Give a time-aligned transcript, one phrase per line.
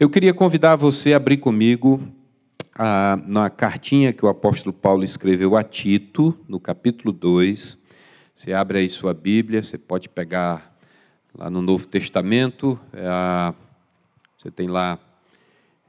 [0.00, 2.00] Eu queria convidar você a abrir comigo
[2.72, 7.76] a, na cartinha que o apóstolo Paulo escreveu a Tito, no capítulo 2.
[8.32, 10.78] Você abre aí sua Bíblia, você pode pegar
[11.36, 13.52] lá no Novo Testamento, é a,
[14.36, 15.00] você tem lá.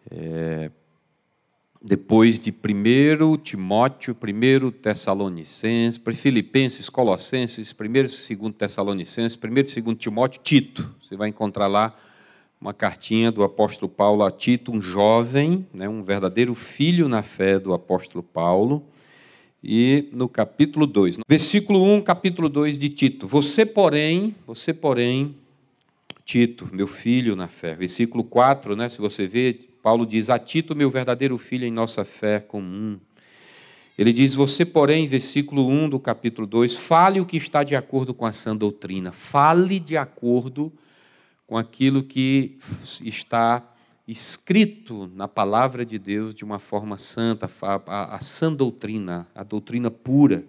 [0.10, 0.71] É,
[1.80, 9.98] depois de 1 Timóteo, 1 Tessalonicenses, Filipenses, Colossenses, 1 e 2 Tessalonicenses, 1 e 2
[10.00, 10.96] Timóteo, Tito.
[11.00, 11.96] Você vai encontrar lá
[12.62, 17.58] uma cartinha do apóstolo Paulo a Tito, um jovem, né, um verdadeiro filho na fé
[17.58, 18.84] do apóstolo Paulo.
[19.63, 23.27] E no capítulo 2, versículo 1, capítulo 2 de Tito.
[23.27, 25.36] Você, porém, você, porém,
[26.26, 27.76] Tito, meu filho na fé.
[27.76, 32.05] Versículo 4, né, se você vê, Paulo diz: A Tito, meu verdadeiro filho em nossa
[32.05, 33.00] fé comum.
[33.98, 38.14] Ele diz: Você, porém, versículo 1 do capítulo 2, fale o que está de acordo
[38.14, 39.12] com a sã doutrina.
[39.12, 40.78] Fale de acordo com
[41.58, 42.58] aquilo que
[43.03, 43.63] está
[44.08, 49.44] escrito na palavra de Deus de uma forma santa, a, a, a sã doutrina, a
[49.44, 50.44] doutrina pura.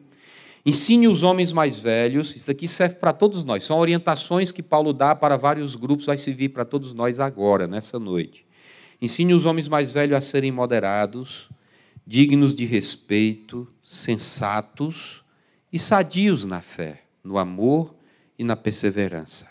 [0.65, 4.93] Ensine os homens mais velhos, isso aqui serve para todos nós, são orientações que Paulo
[4.93, 8.47] dá para vários grupos, vai servir para todos nós agora, nessa noite.
[9.01, 11.51] Ensine os homens mais velhos a serem moderados,
[12.06, 15.23] dignos de respeito, sensatos
[15.73, 17.95] e sadios na fé, no amor
[18.39, 19.50] e na perseverança.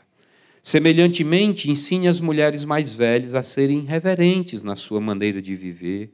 [0.69, 6.13] Semelhantemente, ensine as mulheres mais velhas a serem reverentes na sua maneira de viver,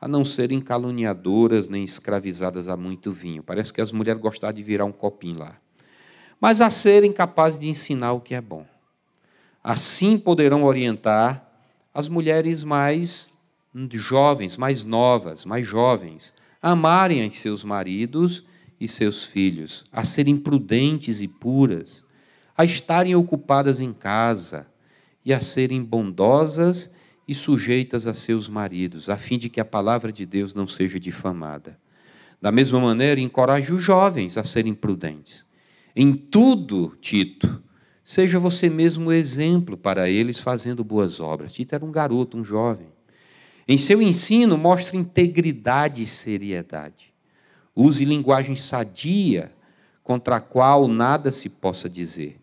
[0.00, 3.42] a não serem caluniadoras nem escravizadas a muito vinho.
[3.42, 5.58] Parece que as mulheres gostam de virar um copinho lá.
[6.40, 8.64] Mas a serem capazes de ensinar o que é bom.
[9.62, 11.46] Assim poderão orientar
[11.92, 13.28] as mulheres mais
[13.90, 18.42] jovens, mais novas, mais jovens, a amarem seus maridos
[18.80, 22.02] e seus filhos, a serem prudentes e puras,
[22.56, 24.66] a estarem ocupadas em casa
[25.24, 26.92] e a serem bondosas
[27.26, 30.98] e sujeitas a seus maridos, a fim de que a palavra de Deus não seja
[30.98, 31.78] difamada.
[32.40, 35.46] Da mesma maneira, encoraje os jovens a serem prudentes.
[35.94, 37.62] Em tudo, Tito,
[38.02, 41.52] seja você mesmo exemplo para eles fazendo boas obras.
[41.52, 42.88] Tito era um garoto, um jovem.
[43.68, 47.12] Em seu ensino, mostre integridade e seriedade.
[47.76, 49.52] Use linguagem sadia,
[50.02, 52.40] contra a qual nada se possa dizer,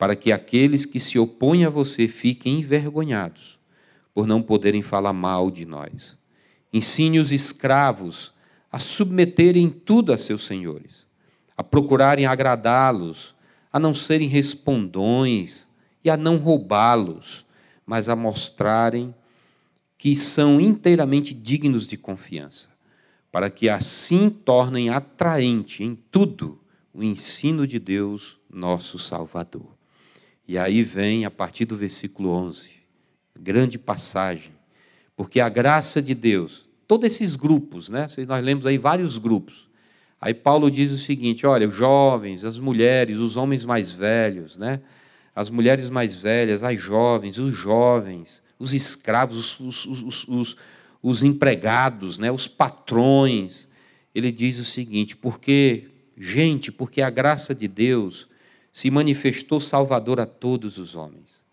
[0.00, 3.58] para que aqueles que se opõem a você fiquem envergonhados
[4.14, 6.16] por não poderem falar mal de nós.
[6.72, 8.32] Ensine os escravos
[8.72, 11.06] a submeterem tudo a seus senhores,
[11.54, 13.34] a procurarem agradá-los,
[13.70, 15.68] a não serem respondões
[16.02, 17.44] e a não roubá-los,
[17.84, 19.14] mas a mostrarem
[19.98, 22.70] que são inteiramente dignos de confiança,
[23.30, 26.58] para que assim tornem atraente em tudo
[26.90, 29.78] o ensino de Deus, nosso Salvador.
[30.50, 32.72] E aí vem, a partir do versículo 11,
[33.38, 34.50] grande passagem,
[35.14, 38.08] porque a graça de Deus, todos esses grupos, né?
[38.26, 39.70] Nós lemos aí vários grupos.
[40.20, 44.80] Aí Paulo diz o seguinte: olha, os jovens, as mulheres, os homens mais velhos, né?
[45.36, 50.56] As mulheres mais velhas, as jovens, os jovens, os escravos, os, os, os,
[51.00, 52.32] os empregados, né?
[52.32, 53.68] os patrões.
[54.12, 55.86] Ele diz o seguinte: porque,
[56.18, 58.28] gente, porque a graça de Deus
[58.72, 61.44] se manifestou salvador a todos os homens.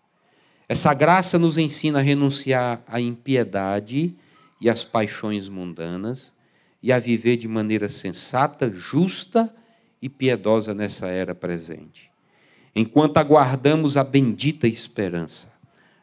[0.68, 4.14] Essa graça nos ensina a renunciar à impiedade
[4.60, 6.34] e às paixões mundanas
[6.82, 9.52] e a viver de maneira sensata, justa
[10.00, 12.10] e piedosa nessa era presente.
[12.74, 15.50] Enquanto aguardamos a bendita esperança,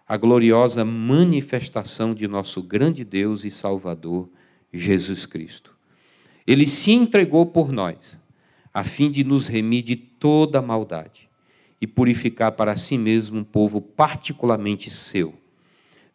[0.07, 4.29] a gloriosa manifestação de nosso grande Deus e Salvador,
[4.73, 5.75] Jesus Cristo.
[6.45, 8.19] Ele se entregou por nós,
[8.75, 11.29] a fim de nos remir de toda maldade
[11.79, 15.33] e purificar para si mesmo um povo particularmente seu,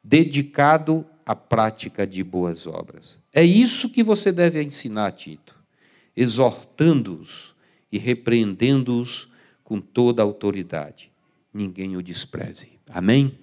[0.04, 3.18] dedicado à prática de boas obras.
[3.32, 5.56] É isso que você deve ensinar Tito,
[6.14, 7.54] exortando-os
[7.90, 9.30] e repreendendo-os
[9.64, 11.10] com toda a autoridade.
[11.54, 12.68] Ninguém o despreze.
[12.90, 13.38] Amém?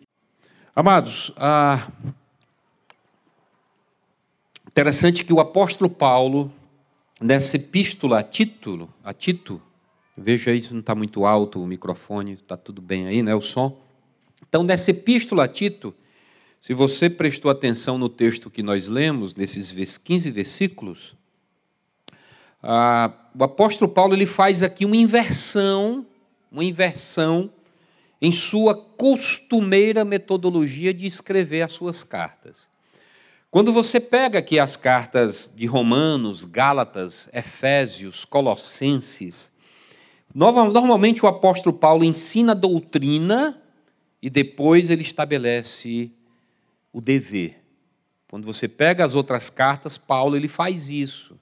[0.75, 1.91] Amados, ah,
[4.67, 6.53] interessante que o apóstolo Paulo,
[7.21, 9.61] nessa epístola a Tito, a Tito,
[10.17, 13.35] Veja aí se não está muito alto o microfone, está tudo bem aí, né?
[13.35, 13.79] O som.
[14.49, 15.93] Então, nessa epístola a Tito,
[16.59, 21.15] se você prestou atenção no texto que nós lemos, nesses 15 versículos,
[22.63, 26.03] o apóstolo Paulo ele faz aqui uma inversão,
[26.51, 27.51] uma inversão
[28.19, 32.67] em sua costumeira metodologia de escrever as suas cartas.
[33.49, 39.51] Quando você pega aqui as cartas de Romanos, Gálatas, Efésios, Colossenses,
[40.37, 43.59] Normalmente o apóstolo Paulo ensina doutrina
[44.21, 46.11] e depois ele estabelece
[46.93, 47.63] o dever.
[48.29, 51.39] Quando você pega as outras cartas, Paulo ele faz isso.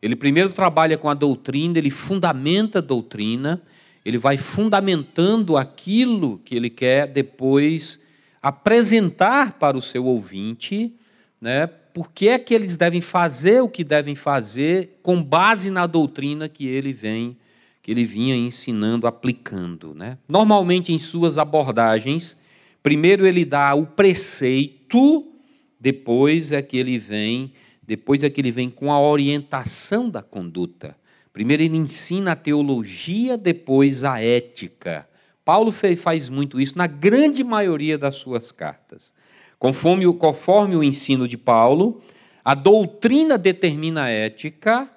[0.00, 3.60] Ele primeiro trabalha com a doutrina, ele fundamenta a doutrina,
[4.04, 7.98] ele vai fundamentando aquilo que ele quer depois
[8.40, 10.94] apresentar para o seu ouvinte,
[11.40, 11.66] né?
[11.66, 16.48] Por que é que eles devem fazer o que devem fazer com base na doutrina
[16.48, 17.36] que ele vem,
[17.80, 20.18] que ele vinha ensinando, aplicando, né?
[20.28, 22.36] Normalmente em suas abordagens,
[22.82, 25.32] primeiro ele dá o preceito,
[25.80, 30.96] depois é que ele vem, depois é que ele vem com a orientação da conduta.
[31.32, 35.08] Primeiro ele ensina a teologia, depois a ética.
[35.44, 39.14] Paulo faz muito isso na grande maioria das suas cartas.
[39.58, 42.02] Conforme, conforme o ensino de Paulo,
[42.44, 44.90] a doutrina determina a ética,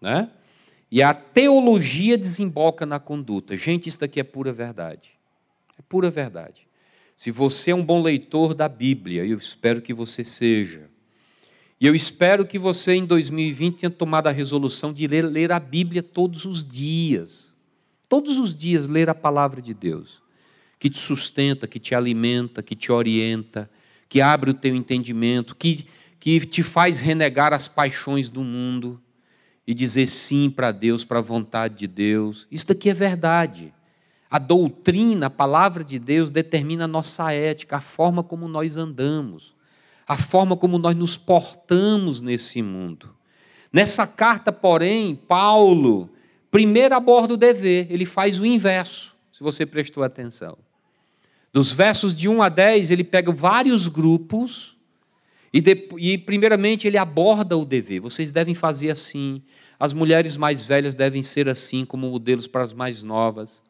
[0.00, 0.30] né?
[0.90, 3.56] e a teologia desemboca na conduta.
[3.56, 5.10] Gente, isso daqui é pura verdade.
[5.78, 6.66] É pura verdade.
[7.16, 10.90] Se você é um bom leitor da Bíblia, eu espero que você seja.
[11.80, 15.58] E eu espero que você, em 2020, tenha tomado a resolução de ler, ler a
[15.58, 17.52] Bíblia todos os dias
[18.12, 20.21] todos os dias ler a palavra de Deus,
[20.82, 23.70] que te sustenta, que te alimenta, que te orienta,
[24.08, 25.86] que abre o teu entendimento, que,
[26.18, 29.00] que te faz renegar as paixões do mundo
[29.64, 32.48] e dizer sim para Deus, para a vontade de Deus.
[32.50, 33.72] Isso daqui é verdade.
[34.28, 39.54] A doutrina, a palavra de Deus determina a nossa ética, a forma como nós andamos,
[40.04, 43.14] a forma como nós nos portamos nesse mundo.
[43.72, 46.10] Nessa carta, porém, Paulo
[46.52, 50.58] Primeiro aborda o dever, ele faz o inverso, se você prestou atenção.
[51.52, 54.76] Dos versos de 1 a 10, ele pega vários grupos
[55.52, 58.00] e, de, e, primeiramente, ele aborda o dever.
[58.00, 59.42] Vocês devem fazer assim,
[59.78, 63.62] as mulheres mais velhas devem ser assim, como modelos para as mais novas.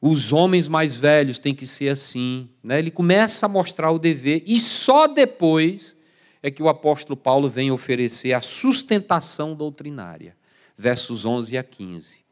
[0.00, 2.48] Os homens mais velhos têm que ser assim.
[2.62, 2.80] Né?
[2.80, 5.96] Ele começa a mostrar o dever e só depois
[6.42, 10.36] é que o apóstolo Paulo vem oferecer a sustentação doutrinária
[10.76, 12.23] versos 11 a 15.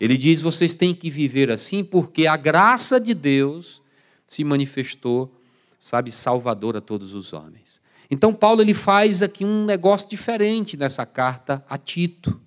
[0.00, 3.82] Ele diz: vocês têm que viver assim porque a graça de Deus
[4.26, 5.32] se manifestou,
[5.78, 7.80] sabe, salvador a todos os homens.
[8.10, 12.40] Então Paulo ele faz aqui um negócio diferente nessa carta a Tito.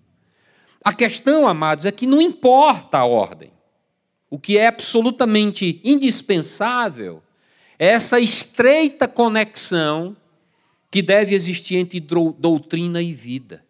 [0.83, 3.51] A questão, amados, é que não importa a ordem.
[4.29, 7.21] O que é absolutamente indispensável
[7.77, 10.15] é essa estreita conexão
[10.91, 13.63] que deve existir entre doutrina e vida.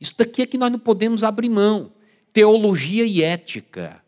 [0.00, 1.92] Isso daqui é que nós não podemos abrir mão.
[2.34, 4.02] Teologia e ética.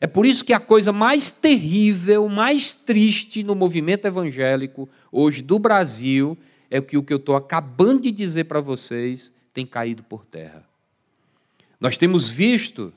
[0.00, 5.60] É por isso que a coisa mais terrível, mais triste no movimento evangélico hoje do
[5.60, 6.36] Brasil
[6.68, 10.68] é que o que eu estou acabando de dizer para vocês tem caído por terra.
[11.80, 12.92] Nós temos visto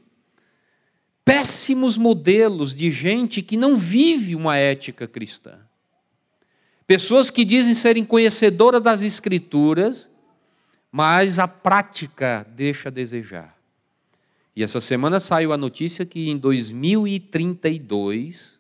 [1.24, 5.60] péssimos modelos de gente que não vive uma ética cristã.
[6.88, 10.10] Pessoas que dizem serem conhecedoras das Escrituras,
[10.92, 13.55] mas a prática deixa a desejar.
[14.56, 18.58] E essa semana saiu a notícia que em 2032,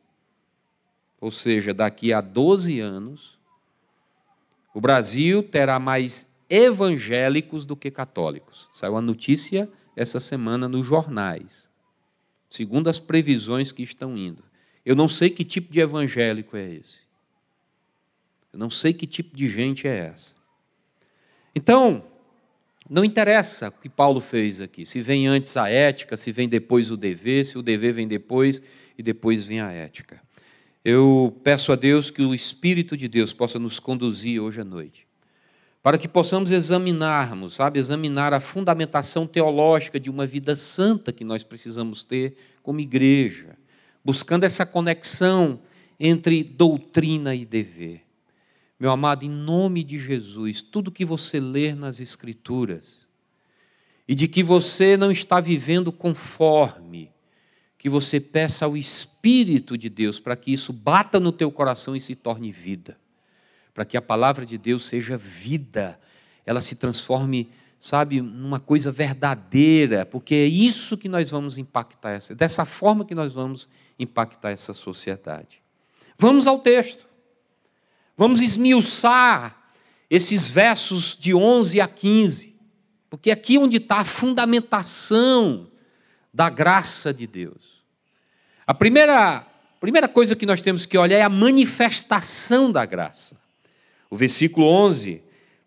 [1.21, 3.39] ou seja, daqui a 12 anos,
[4.73, 8.67] o Brasil terá mais evangélicos do que católicos.
[8.73, 11.69] Saiu a notícia essa semana nos jornais,
[12.49, 14.43] segundo as previsões que estão indo.
[14.85, 17.05] Eu não sei que tipo de evangélico é esse.
[18.51, 20.35] Eu não sei que tipo de gente é essa.
[21.55, 22.03] Então,
[22.89, 26.91] não interessa o que Paulo fez aqui, se vem antes a ética, se vem depois
[26.91, 28.61] o dever, se o dever vem depois
[28.97, 30.21] e depois vem a ética.
[30.83, 35.07] Eu peço a Deus que o Espírito de Deus possa nos conduzir hoje à noite,
[35.81, 41.43] para que possamos examinarmos, sabe, examinar a fundamentação teológica de uma vida santa que nós
[41.43, 43.57] precisamos ter como igreja,
[44.03, 45.59] buscando essa conexão
[45.99, 48.04] entre doutrina e dever.
[48.79, 53.05] Meu amado, em nome de Jesus, tudo que você ler nas Escrituras,
[54.07, 57.11] e de que você não está vivendo conforme,
[57.77, 62.01] que você peça ao Espírito de Deus para que isso bata no teu coração e
[62.01, 62.97] se torne vida,
[63.73, 65.99] para que a palavra de Deus seja vida,
[66.45, 72.35] ela se transforme, sabe, numa coisa verdadeira, porque é isso que nós vamos impactar, essa,
[72.35, 73.67] dessa forma que nós vamos
[73.97, 75.61] impactar essa sociedade.
[76.17, 77.14] Vamos ao texto.
[78.17, 79.55] Vamos esmiuçar
[80.09, 82.55] esses versos de 11 a 15,
[83.09, 85.67] porque aqui é onde está a fundamentação
[86.33, 87.83] da graça de Deus.
[88.67, 89.45] A primeira,
[89.79, 93.37] primeira coisa que nós temos que olhar é a manifestação da graça.
[94.09, 95.21] O versículo 11,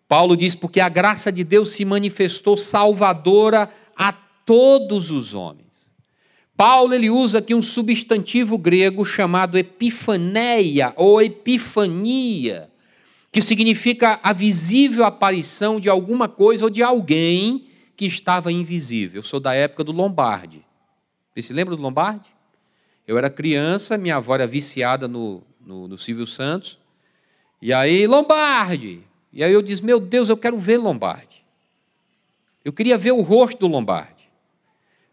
[0.07, 5.68] Paulo diz: Porque a graça de Deus se manifestou salvadora a todos os homens.
[6.59, 12.69] Paulo ele usa aqui um substantivo grego chamado epifaneia ou epifania,
[13.31, 19.21] que significa a visível aparição de alguma coisa ou de alguém que estava invisível.
[19.21, 20.67] Eu sou da época do Lombardi.
[21.33, 22.29] Você se lembra do Lombardi?
[23.07, 26.77] Eu era criança, minha avó era viciada no, no, no Silvio Santos.
[27.63, 29.05] E aí, Lombardi!
[29.33, 31.45] E aí eu disse: Meu Deus, eu quero ver Lombardi.
[32.65, 34.18] Eu queria ver o rosto do Lombardi.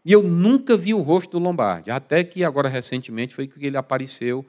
[0.06, 3.76] E eu nunca vi o rosto do Lombardi, até que agora recentemente foi que ele
[3.76, 4.46] apareceu.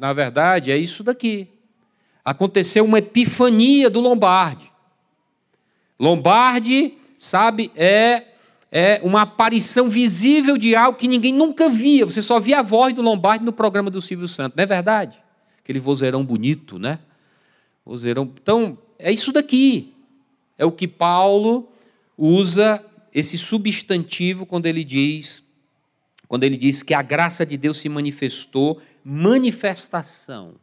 [0.00, 1.46] Na verdade, é isso daqui.
[2.24, 4.72] Aconteceu uma epifania do Lombardi.
[6.00, 8.24] Lombardi, sabe, é,
[8.72, 12.04] é uma aparição visível de algo que ninguém nunca via.
[12.04, 15.22] Você só via a voz do Lombardi no programa do Silvio Santos, não é verdade?
[15.62, 16.98] Aquele vozeirão bonito, né?
[17.86, 18.24] Vozeirão.
[18.24, 19.94] Então, é isso daqui.
[20.58, 21.68] É o que Paulo
[22.18, 25.42] usa esse substantivo quando ele diz
[26.32, 30.54] quando ele diz que a graça de Deus se manifestou, manifestação,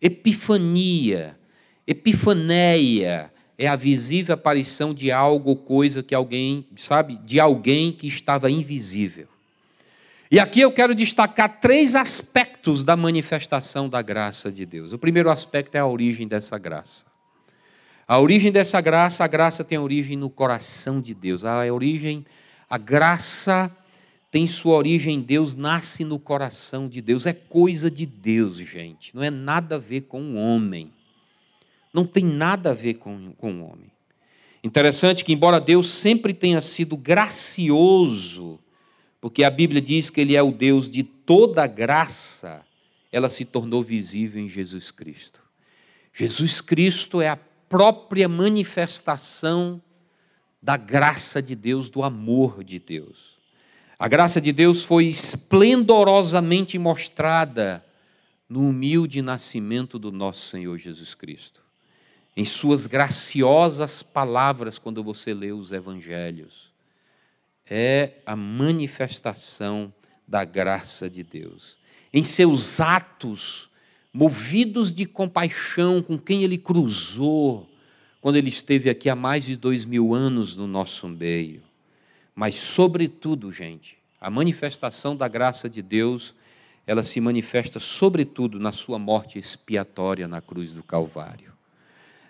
[0.00, 1.38] epifania,
[1.86, 8.08] epifaneia, é a visível aparição de algo ou coisa que alguém, sabe, de alguém que
[8.08, 9.28] estava invisível.
[10.28, 14.92] E aqui eu quero destacar três aspectos da manifestação da graça de Deus.
[14.92, 17.04] O primeiro aspecto é a origem dessa graça.
[18.12, 21.46] A origem dessa graça, a graça tem origem no coração de Deus.
[21.46, 22.26] A origem,
[22.68, 23.74] a graça
[24.30, 27.24] tem sua origem em Deus, nasce no coração de Deus.
[27.24, 29.16] É coisa de Deus, gente.
[29.16, 30.92] Não é nada a ver com o homem.
[31.90, 33.90] Não tem nada a ver com, com o homem.
[34.62, 38.60] Interessante que, embora Deus sempre tenha sido gracioso,
[39.22, 42.62] porque a Bíblia diz que Ele é o Deus de toda graça,
[43.10, 45.42] ela se tornou visível em Jesus Cristo.
[46.12, 47.38] Jesus Cristo é a
[47.72, 49.80] própria manifestação
[50.62, 53.38] da graça de Deus, do amor de Deus.
[53.98, 57.82] A graça de Deus foi esplendorosamente mostrada
[58.46, 61.62] no humilde nascimento do nosso Senhor Jesus Cristo.
[62.36, 66.74] Em suas graciosas palavras, quando você lê os evangelhos,
[67.64, 69.90] é a manifestação
[70.28, 71.78] da graça de Deus.
[72.12, 73.71] Em seus atos,
[74.12, 77.68] movidos de compaixão com quem ele cruzou,
[78.20, 81.62] quando ele esteve aqui há mais de dois mil anos no nosso meio.
[82.34, 86.34] Mas, sobretudo, gente, a manifestação da graça de Deus,
[86.86, 91.52] ela se manifesta, sobretudo, na sua morte expiatória na cruz do Calvário.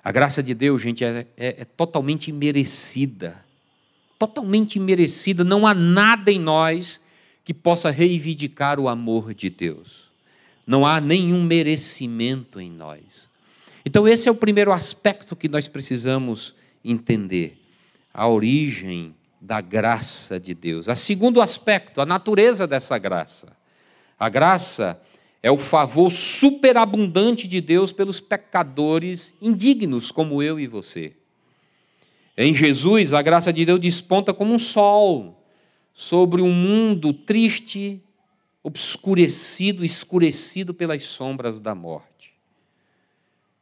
[0.02, 3.44] A graça de Deus, gente, é, é, é totalmente imerecida.
[4.18, 5.44] Totalmente imerecida.
[5.44, 7.04] Não há nada em nós
[7.44, 10.11] que possa reivindicar o amor de Deus.
[10.72, 13.28] Não há nenhum merecimento em nós.
[13.84, 17.62] Então, esse é o primeiro aspecto que nós precisamos entender:
[18.14, 20.88] a origem da graça de Deus.
[20.88, 23.54] O segundo aspecto, a natureza dessa graça.
[24.18, 24.98] A graça
[25.42, 31.12] é o favor superabundante de Deus pelos pecadores indignos como eu e você.
[32.34, 35.38] Em Jesus, a graça de Deus desponta como um sol
[35.92, 38.00] sobre um mundo triste,
[38.62, 42.32] obscurecido, escurecido pelas sombras da morte.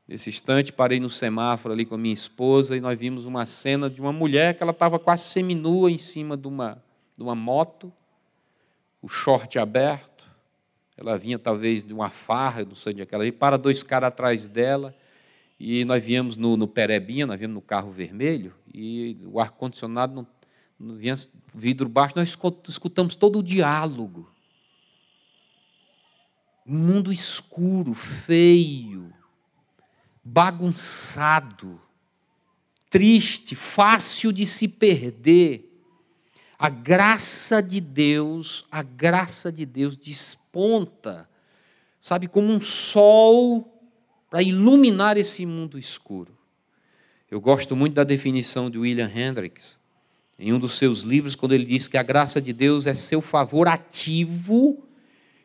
[0.07, 3.88] Nesse instante, parei no semáforo ali com a minha esposa e nós vimos uma cena
[3.88, 6.83] de uma mulher que ela estava quase seminua em cima de uma,
[7.16, 7.92] de uma moto,
[9.00, 10.28] o short aberto.
[10.97, 13.83] Ela vinha talvez de uma farra, não sei onde é que ela ia, para dois
[13.83, 14.95] caras atrás dela.
[15.59, 20.26] E nós viemos no, no Perebinha, nós viemos no carro vermelho, e o ar-condicionado não,
[20.78, 21.14] não vinha
[21.54, 22.37] vidro baixo, nós
[22.69, 24.28] escutamos todo o diálogo
[26.67, 29.12] um mundo escuro, feio,
[30.23, 31.81] bagunçado,
[32.88, 35.67] triste, fácil de se perder.
[36.59, 41.29] A graça de Deus, a graça de Deus desponta,
[41.99, 43.81] sabe, como um sol
[44.29, 46.37] para iluminar esse mundo escuro.
[47.31, 49.79] Eu gosto muito da definição de William Hendricks,
[50.38, 53.21] em um dos seus livros, quando ele diz que a graça de Deus é seu
[53.21, 54.89] favor ativo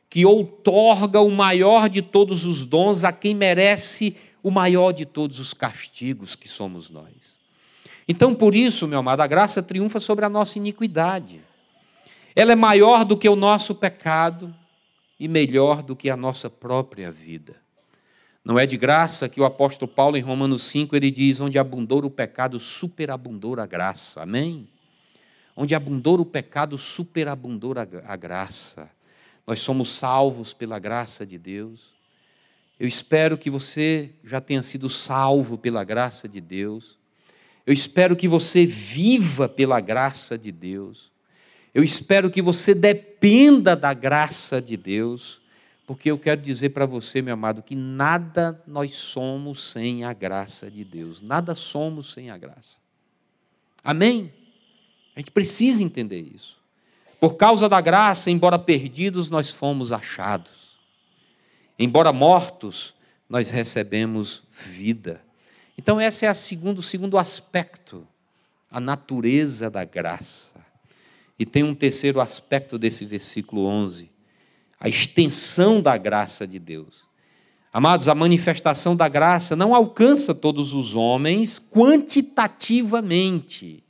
[0.10, 5.40] que outorga o maior de todos os dons a quem merece o maior de todos
[5.40, 7.36] os castigos que somos nós.
[8.08, 11.42] Então, por isso, meu amado, a graça triunfa sobre a nossa iniquidade.
[12.36, 14.54] Ela é maior do que o nosso pecado
[15.20, 17.56] e melhor do que a nossa própria vida.
[18.44, 22.06] Não é de graça que o apóstolo Paulo, em Romanos 5, ele diz: onde abundou
[22.06, 24.22] o pecado, superabundou a graça.
[24.22, 24.68] Amém?
[25.56, 27.74] Onde abundou o pecado, superabundou
[28.06, 28.92] a graça.
[29.46, 31.94] Nós somos salvos pela graça de Deus.
[32.80, 36.98] Eu espero que você já tenha sido salvo pela graça de Deus.
[37.66, 41.12] Eu espero que você viva pela graça de Deus.
[41.74, 45.42] Eu espero que você dependa da graça de Deus,
[45.86, 50.70] porque eu quero dizer para você, meu amado, que nada nós somos sem a graça
[50.70, 51.22] de Deus.
[51.22, 52.80] Nada somos sem a graça.
[53.84, 54.34] Amém?
[55.16, 56.65] A gente precisa entender isso.
[57.26, 60.78] Por causa da graça, embora perdidos, nós fomos achados.
[61.80, 62.94] Embora mortos,
[63.28, 65.20] nós recebemos vida.
[65.76, 68.08] Então, esse é a segundo, o segundo aspecto,
[68.70, 70.54] a natureza da graça.
[71.40, 74.12] E tem um terceiro aspecto desse versículo 11,
[74.80, 77.08] a extensão da graça de Deus.
[77.74, 83.84] Amados, a manifestação da graça não alcança todos os homens quantitativamente,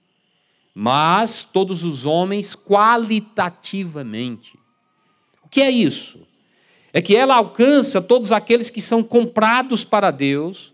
[0.78, 4.60] mas todos os homens qualitativamente.
[5.42, 6.28] O que é isso?
[6.92, 10.74] É que ela alcança todos aqueles que são comprados para Deus,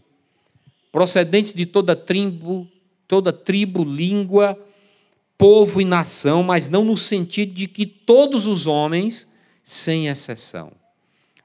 [0.91, 2.67] procedentes de toda tribo,
[3.07, 4.59] toda tribo, língua,
[5.37, 9.27] povo e nação, mas não no sentido de que todos os homens,
[9.63, 10.71] sem exceção.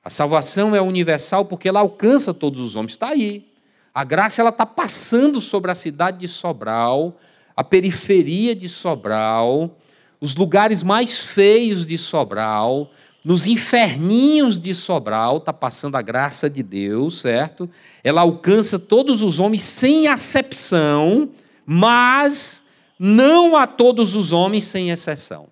[0.02, 2.92] A salvação é universal porque ela alcança todos os homens.
[2.92, 3.46] Está aí.
[3.92, 7.18] A graça ela está passando sobre a cidade de Sobral,
[7.56, 9.78] a periferia de Sobral,
[10.20, 12.90] os lugares mais feios de Sobral,
[13.24, 17.68] nos inferninhos de Sobral, está passando a graça de Deus, certo?
[18.04, 21.30] Ela alcança todos os homens sem acepção,
[21.64, 22.64] mas
[22.98, 25.48] não a todos os homens sem exceção.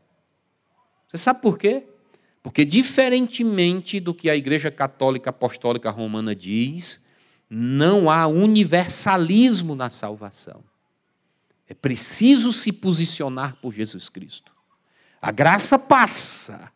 [1.08, 1.84] Você sabe por quê?
[2.42, 7.02] Porque, diferentemente do que a Igreja Católica Apostólica Romana diz,
[7.48, 10.62] não há universalismo na salvação.
[11.68, 14.52] É preciso se posicionar por Jesus Cristo.
[15.20, 16.70] A graça passa,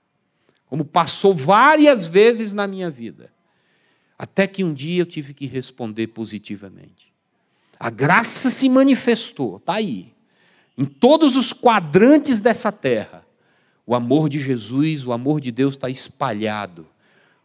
[0.67, 3.31] como passou várias vezes na minha vida,
[4.19, 7.13] até que um dia eu tive que responder positivamente.
[7.79, 10.13] A graça se manifestou, está aí
[10.79, 13.27] em todos os quadrantes dessa terra,
[13.85, 16.89] o amor de Jesus, o amor de Deus está espalhado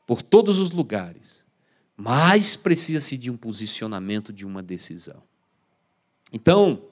[0.06, 1.44] por todos os lugares,
[1.98, 5.24] mas precisa-se de um posicionamento, de uma decisão.
[6.32, 6.84] Então,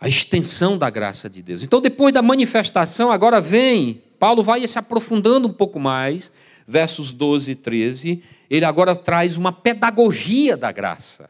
[0.00, 1.62] a extensão da graça de Deus.
[1.62, 6.30] Então, depois da manifestação, agora vem, Paulo vai se aprofundando um pouco mais,
[6.66, 11.28] versos 12 e 13, ele agora traz uma pedagogia da graça.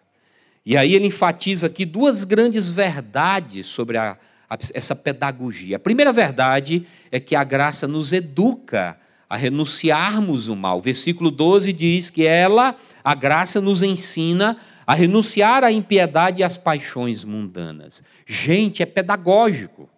[0.66, 4.18] E aí ele enfatiza aqui duas grandes verdades sobre a,
[4.50, 5.76] a, essa pedagogia.
[5.76, 8.98] A primeira verdade é que a graça nos educa
[9.30, 10.80] a renunciarmos o mal.
[10.80, 16.56] Versículo 12 diz que ela, a graça, nos ensina a renunciar à impiedade e às
[16.56, 18.02] paixões mundanas.
[18.30, 19.88] Gente, é pedagógico.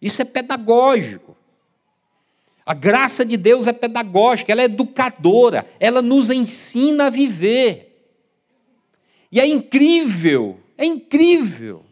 [0.00, 1.36] Isso é pedagógico.
[2.64, 8.06] A graça de Deus é pedagógica, ela é educadora, ela nos ensina a viver.
[9.32, 11.84] E é incrível, é incrível.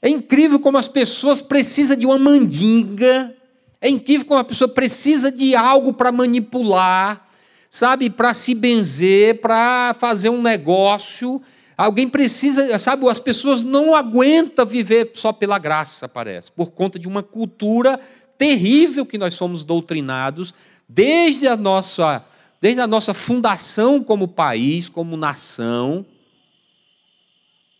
[0.00, 3.34] É incrível como as pessoas precisam de uma mandinga,
[3.80, 7.28] é incrível como a pessoa precisa de algo para manipular,
[7.68, 11.42] sabe, para se benzer, para fazer um negócio.
[11.78, 17.06] Alguém precisa, sabe, as pessoas não aguentam viver só pela graça, parece, por conta de
[17.06, 18.00] uma cultura
[18.36, 20.52] terrível que nós somos doutrinados
[20.88, 22.24] desde a nossa,
[22.60, 26.04] desde a nossa fundação como país, como nação.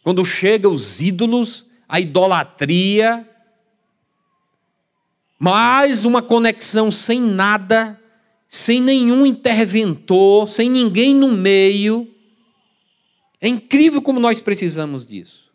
[0.05, 3.29] Quando chega os ídolos, a idolatria,
[5.41, 8.01] mais uma conexão sem nada,
[8.47, 12.15] sem nenhum interventor, sem ninguém no meio.
[13.41, 15.53] É incrível como nós precisamos disso.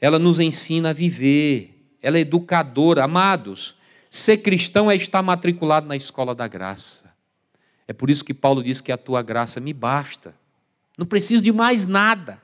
[0.00, 3.04] Ela nos ensina a viver, ela é educadora.
[3.04, 3.76] Amados,
[4.10, 7.10] ser cristão é estar matriculado na escola da graça.
[7.88, 10.34] É por isso que Paulo diz que a tua graça me basta.
[10.98, 12.40] Não preciso de mais nada.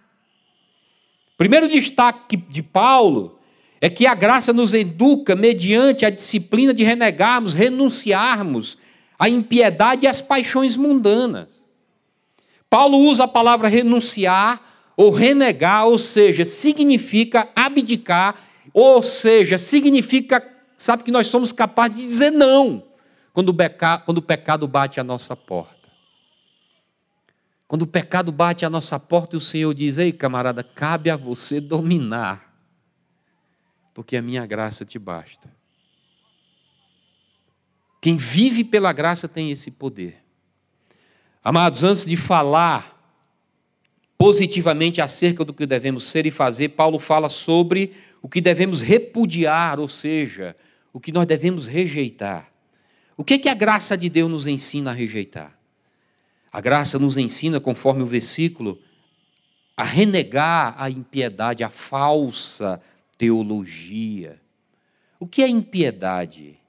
[1.36, 3.38] Primeiro destaque de Paulo
[3.80, 8.78] é que a graça nos educa mediante a disciplina de renegarmos, renunciarmos
[9.18, 11.61] à impiedade e às paixões mundanas.
[12.72, 14.58] Paulo usa a palavra renunciar
[14.96, 18.34] ou renegar, ou seja, significa abdicar,
[18.72, 20.42] ou seja, significa,
[20.74, 22.82] sabe que nós somos capazes de dizer não
[23.34, 25.90] quando o, pecado, quando o pecado bate à nossa porta.
[27.68, 31.16] Quando o pecado bate à nossa porta e o Senhor diz: Ei, camarada, cabe a
[31.16, 32.56] você dominar,
[33.92, 35.54] porque a minha graça te basta.
[38.00, 40.21] Quem vive pela graça tem esse poder.
[41.44, 42.92] Amados, antes de falar
[44.16, 49.80] positivamente acerca do que devemos ser e fazer, Paulo fala sobre o que devemos repudiar,
[49.80, 50.54] ou seja,
[50.92, 52.48] o que nós devemos rejeitar.
[53.16, 55.58] O que, é que a graça de Deus nos ensina a rejeitar?
[56.52, 58.80] A graça nos ensina, conforme o versículo,
[59.76, 62.80] a renegar a impiedade, a falsa
[63.18, 64.40] teologia.
[65.18, 66.61] O que é impiedade?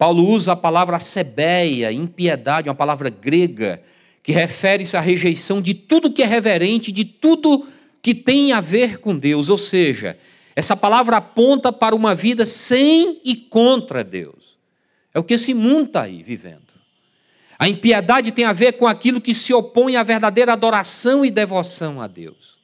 [0.00, 3.82] Paulo usa a palavra sebeia, impiedade, uma palavra grega,
[4.22, 7.68] que refere-se à rejeição de tudo que é reverente, de tudo
[8.00, 9.50] que tem a ver com Deus.
[9.50, 10.16] Ou seja,
[10.56, 14.56] essa palavra aponta para uma vida sem e contra Deus.
[15.12, 16.72] É o que esse mundo está aí vivendo.
[17.58, 22.00] A impiedade tem a ver com aquilo que se opõe à verdadeira adoração e devoção
[22.00, 22.56] a Deus.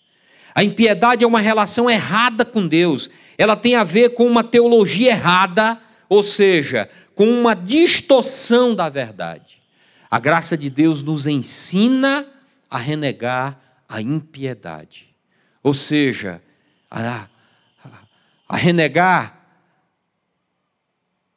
[0.55, 3.11] A impiedade é uma relação errada com Deus.
[3.37, 9.63] Ela tem a ver com uma teologia errada, ou seja, com uma distorção da verdade.
[10.11, 12.29] A graça de Deus nos ensina
[12.71, 15.09] a renegar a impiedade.
[15.63, 16.43] Ou seja,
[16.91, 17.27] a,
[18.47, 19.35] a renegar,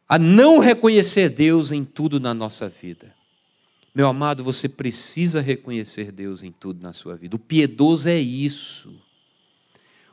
[0.08, 3.16] a não reconhecer Deus em tudo na nossa vida.
[3.96, 7.38] Meu amado, você precisa reconhecer Deus em tudo na sua vida.
[7.38, 8.94] O piedoso é isso.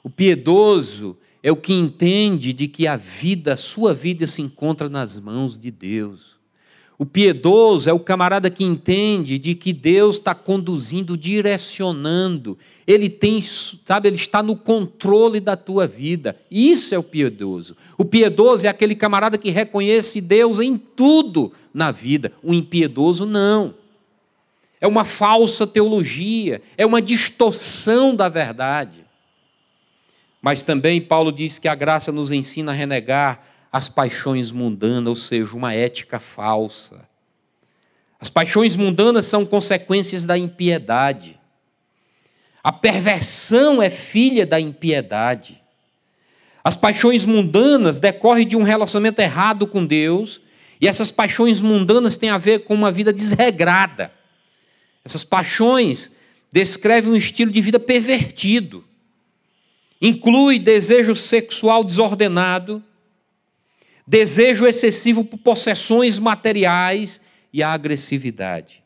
[0.00, 4.88] O piedoso é o que entende de que a vida, a sua vida se encontra
[4.88, 6.34] nas mãos de Deus.
[6.98, 12.58] O piedoso é o camarada que entende de que Deus está conduzindo, direcionando.
[12.84, 16.34] Ele tem, sabe, ele está no controle da tua vida.
[16.50, 17.76] Isso é o piedoso.
[17.96, 22.32] O piedoso é aquele camarada que reconhece Deus em tudo na vida.
[22.42, 23.72] O impiedoso não.
[24.80, 29.05] É uma falsa teologia, é uma distorção da verdade.
[30.46, 35.16] Mas também Paulo diz que a graça nos ensina a renegar as paixões mundanas, ou
[35.16, 37.08] seja, uma ética falsa.
[38.20, 41.36] As paixões mundanas são consequências da impiedade.
[42.62, 45.60] A perversão é filha da impiedade.
[46.62, 50.40] As paixões mundanas decorrem de um relacionamento errado com Deus,
[50.80, 54.12] e essas paixões mundanas têm a ver com uma vida desregrada.
[55.04, 56.12] Essas paixões
[56.52, 58.84] descrevem um estilo de vida pervertido.
[60.00, 62.82] Inclui desejo sexual desordenado,
[64.06, 67.20] desejo excessivo por possessões materiais
[67.52, 68.82] e a agressividade.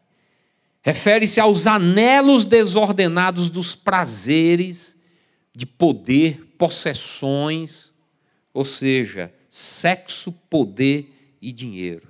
[0.82, 4.96] Refere-se aos anelos desordenados dos prazeres
[5.54, 7.92] de poder, possessões,
[8.54, 12.08] ou seja, sexo, poder e dinheiro.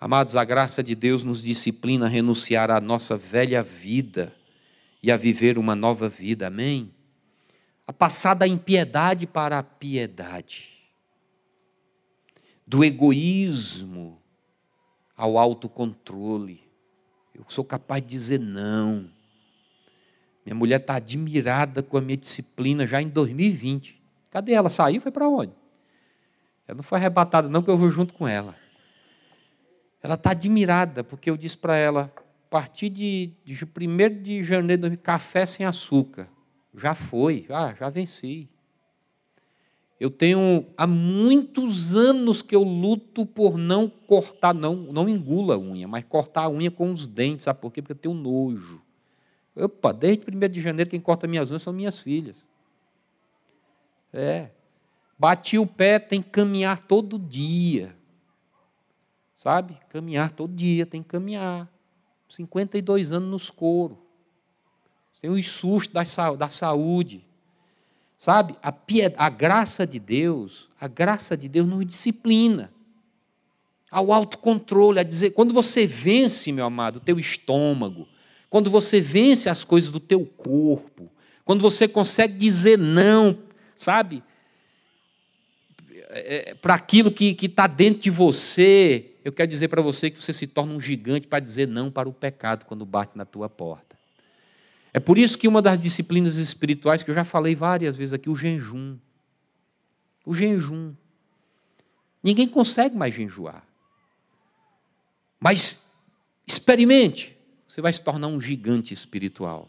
[0.00, 4.34] Amados, a graça de Deus nos disciplina a renunciar à nossa velha vida
[5.02, 6.93] e a viver uma nova vida, amém?
[7.86, 10.74] A passar da impiedade para a piedade
[12.66, 14.20] do egoísmo
[15.16, 16.62] ao autocontrole.
[17.34, 19.10] Eu sou capaz de dizer não.
[20.44, 24.00] Minha mulher está admirada com a minha disciplina já em 2020.
[24.30, 24.68] Cadê ela?
[24.68, 25.00] Saiu?
[25.00, 25.52] Foi para onde?
[26.66, 28.56] Ela não foi arrebatada, não, que eu vou junto com ela.
[30.02, 34.98] Ela está admirada, porque eu disse para ela, a partir de, de 1 de janeiro,
[34.98, 36.28] café sem açúcar.
[36.76, 38.48] Já foi, já, já venci.
[39.98, 45.58] Eu tenho há muitos anos que eu luto por não cortar, não, não engula a
[45.58, 47.44] unha, mas cortar a unha com os dentes.
[47.44, 47.80] Sabe por quê?
[47.80, 48.82] Porque eu tenho nojo.
[49.56, 52.44] Opa, desde 1 de janeiro quem corta minhas unhas são minhas filhas.
[54.12, 54.50] É.
[55.16, 57.96] Bati o pé, tem que caminhar todo dia.
[59.32, 59.78] Sabe?
[59.88, 61.70] Caminhar todo dia, tem que caminhar.
[62.28, 64.03] 52 anos nos couro.
[65.24, 65.94] Sem os sustos
[66.36, 67.24] da saúde.
[68.14, 68.54] Sabe?
[68.62, 68.74] A,
[69.16, 72.70] a graça de Deus, a graça de Deus nos disciplina
[73.90, 78.06] ao autocontrole, a dizer, quando você vence, meu amado, o teu estômago,
[78.50, 81.10] quando você vence as coisas do teu corpo,
[81.42, 83.38] quando você consegue dizer não,
[83.74, 84.22] sabe?
[86.10, 90.22] É, é para aquilo que está dentro de você, eu quero dizer para você que
[90.22, 93.48] você se torna um gigante para dizer não para o pecado quando bate na tua
[93.48, 93.93] porta.
[94.96, 98.30] É por isso que uma das disciplinas espirituais que eu já falei várias vezes aqui,
[98.30, 98.96] o jejum.
[100.24, 100.94] O jejum.
[102.22, 103.64] Ninguém consegue mais jejuar.
[105.40, 105.82] Mas
[106.46, 109.68] experimente, você vai se tornar um gigante espiritual.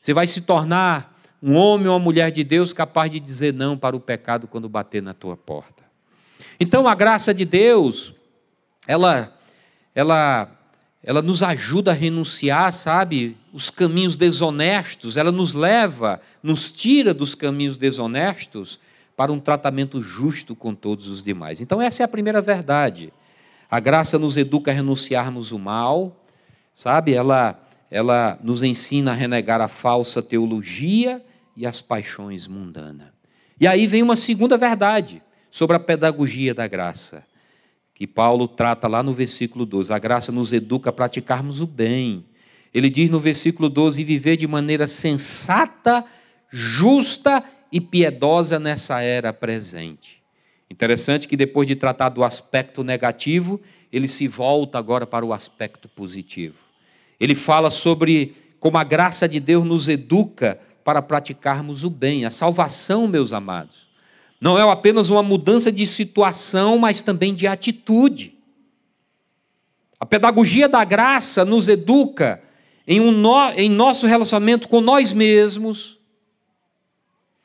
[0.00, 3.76] Você vai se tornar um homem ou uma mulher de Deus capaz de dizer não
[3.76, 5.84] para o pecado quando bater na tua porta.
[6.58, 8.14] Então a graça de Deus,
[8.88, 9.38] ela
[9.94, 10.50] ela
[11.02, 17.34] ela nos ajuda a renunciar, sabe, os caminhos desonestos, ela nos leva, nos tira dos
[17.34, 18.78] caminhos desonestos
[19.16, 21.62] para um tratamento justo com todos os demais.
[21.62, 23.10] Então, essa é a primeira verdade.
[23.70, 26.14] A graça nos educa a renunciarmos o mal,
[26.74, 27.14] sabe?
[27.14, 27.58] Ela,
[27.90, 31.24] ela nos ensina a renegar a falsa teologia
[31.56, 33.08] e as paixões mundanas.
[33.58, 37.24] E aí vem uma segunda verdade sobre a pedagogia da graça
[37.94, 39.90] que Paulo trata lá no versículo 12.
[39.90, 42.26] A graça nos educa a praticarmos o bem.
[42.76, 46.04] Ele diz no versículo 12: viver de maneira sensata,
[46.50, 50.22] justa e piedosa nessa era presente.
[50.70, 53.58] Interessante que depois de tratar do aspecto negativo,
[53.90, 56.58] ele se volta agora para o aspecto positivo.
[57.18, 62.26] Ele fala sobre como a graça de Deus nos educa para praticarmos o bem.
[62.26, 63.88] A salvação, meus amados,
[64.38, 68.34] não é apenas uma mudança de situação, mas também de atitude.
[69.98, 72.42] A pedagogia da graça nos educa
[72.86, 75.98] em, um no, em nosso relacionamento com nós mesmos.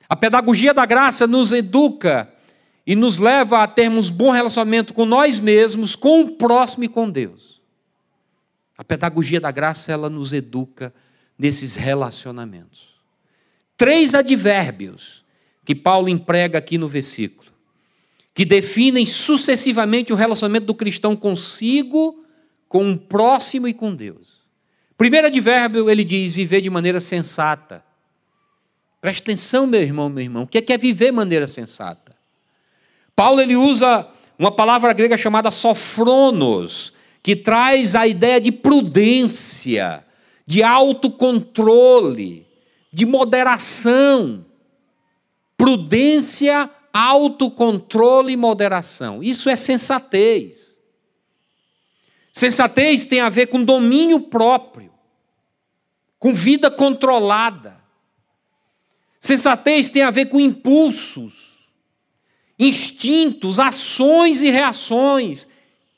[0.07, 2.31] A pedagogia da graça nos educa
[2.85, 7.09] e nos leva a termos bom relacionamento com nós mesmos, com o próximo e com
[7.09, 7.61] Deus.
[8.77, 10.93] A pedagogia da graça, ela nos educa
[11.37, 12.99] nesses relacionamentos.
[13.77, 15.23] Três advérbios
[15.63, 17.51] que Paulo emprega aqui no versículo,
[18.33, 22.25] que definem sucessivamente o relacionamento do cristão consigo,
[22.67, 24.40] com o próximo e com Deus.
[25.01, 27.83] Primeiro advérbio, ele diz viver de maneira sensata.
[29.01, 30.43] Preste atenção, meu irmão, meu irmão.
[30.43, 32.15] O que é, que é viver de maneira sensata?
[33.15, 40.05] Paulo ele usa uma palavra grega chamada sofronos, que traz a ideia de prudência,
[40.45, 42.45] de autocontrole,
[42.93, 44.45] de moderação.
[45.57, 49.23] Prudência, autocontrole e moderação.
[49.23, 50.79] Isso é sensatez.
[52.31, 54.90] Sensatez tem a ver com domínio próprio,
[56.21, 57.81] com vida controlada.
[59.19, 61.73] Sensatez tem a ver com impulsos,
[62.59, 65.47] instintos, ações e reações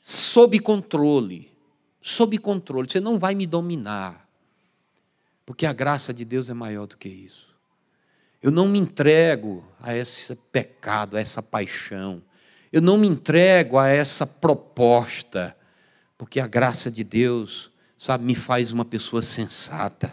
[0.00, 1.52] sob controle.
[2.00, 2.88] Sob controle.
[2.90, 4.26] Você não vai me dominar.
[5.44, 7.54] Porque a graça de Deus é maior do que isso.
[8.42, 12.22] Eu não me entrego a esse pecado, a essa paixão.
[12.72, 15.54] Eu não me entrego a essa proposta,
[16.16, 20.12] porque a graça de Deus, sabe, me faz uma pessoa sensata.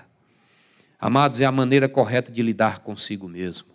[1.00, 3.70] Amados, é a maneira correta de lidar consigo mesmo.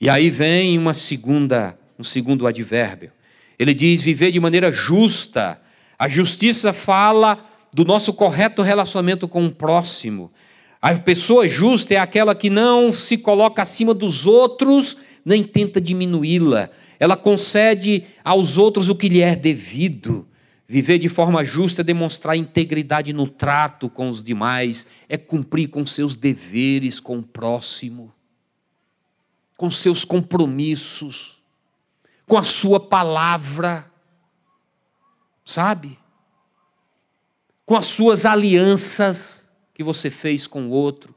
[0.00, 3.12] E aí vem uma segunda, um segundo advérbio.
[3.58, 5.60] Ele diz viver de maneira justa.
[5.98, 7.38] A justiça fala
[7.72, 10.30] do nosso correto relacionamento com o próximo.
[10.80, 16.68] A pessoa justa é aquela que não se coloca acima dos outros, nem tenta diminuí-la.
[16.98, 20.26] Ela concede aos outros o que lhe é devido.
[20.72, 25.84] Viver de forma justa é demonstrar integridade no trato com os demais, é cumprir com
[25.84, 28.12] seus deveres com o próximo,
[29.56, 31.42] com seus compromissos,
[32.26, 33.90] com a sua palavra.
[35.44, 35.98] Sabe?
[37.64, 41.14] com as suas alianças que você fez com o outro,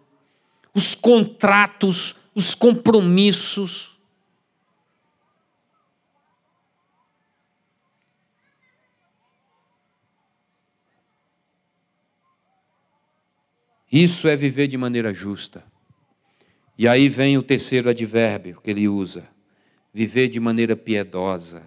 [0.73, 3.94] os contratos, os compromissos.
[13.95, 15.63] Isso é viver de maneira justa.
[16.77, 19.25] E aí vem o terceiro advérbio que ele usa:
[19.93, 21.63] viver de maneira piedosa.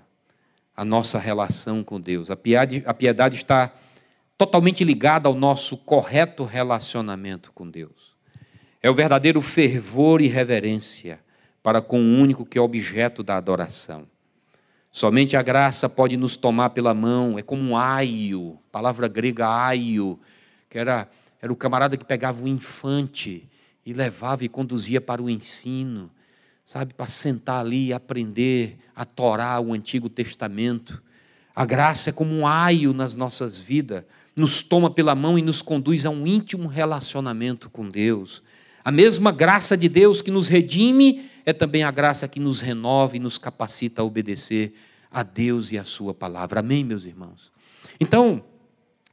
[0.76, 2.30] A nossa relação com Deus.
[2.30, 2.84] A piedade,
[3.34, 3.72] está
[4.36, 8.14] totalmente ligada ao nosso correto relacionamento com Deus.
[8.82, 11.20] É o verdadeiro fervor e reverência
[11.62, 14.06] para com o único que é objeto da adoração.
[14.92, 20.20] Somente a graça pode nos tomar pela mão, é como um aio, palavra grega aio,
[20.68, 21.08] que era,
[21.40, 23.48] era o camarada que pegava o infante
[23.86, 26.10] e levava e conduzia para o ensino,
[26.64, 31.02] sabe, para sentar ali e aprender a Torá, o Antigo Testamento.
[31.54, 34.04] A graça é como um aio nas nossas vidas,
[34.36, 38.42] nos toma pela mão e nos conduz a um íntimo relacionamento com Deus.
[38.84, 43.16] A mesma graça de Deus que nos redime é também a graça que nos renova
[43.16, 44.74] e nos capacita a obedecer
[45.10, 46.60] a Deus e a Sua palavra.
[46.60, 47.50] Amém, meus irmãos?
[48.00, 48.44] Então,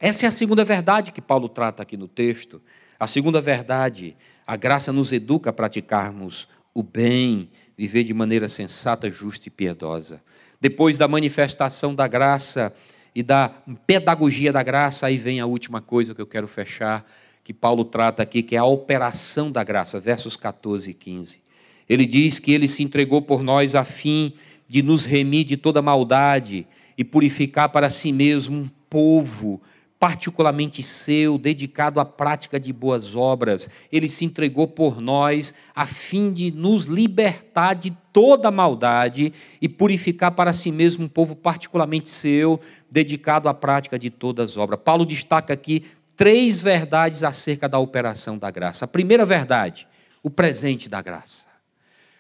[0.08, 2.62] essa é a segunda verdade que Paulo trata aqui no texto.
[3.00, 4.16] A segunda verdade,
[4.46, 10.22] a graça nos educa a praticarmos o bem, viver de maneira sensata, justa e piedosa.
[10.62, 12.74] Depois da manifestação da graça,
[13.16, 13.48] e da
[13.88, 17.10] pedagogia da graça, aí vem a última coisa que eu quero fechar,
[17.46, 21.40] que Paulo trata aqui, que é a operação da graça, versos 14 e 15.
[21.88, 24.34] Ele diz que ele se entregou por nós a fim
[24.68, 29.62] de nos remir de toda maldade e purificar para si mesmo um povo
[30.00, 33.70] particularmente seu, dedicado à prática de boas obras.
[33.92, 40.32] Ele se entregou por nós a fim de nos libertar de toda maldade e purificar
[40.32, 44.80] para si mesmo um povo particularmente seu, dedicado à prática de todas as obras.
[44.84, 48.86] Paulo destaca aqui três verdades acerca da operação da graça.
[48.86, 49.88] A primeira verdade,
[50.22, 51.46] o presente da graça.